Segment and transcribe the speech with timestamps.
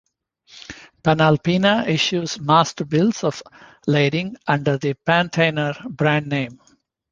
[1.03, 3.43] Panalpina issues master bills of
[3.85, 6.59] lading under the 'Pantainer' brand name.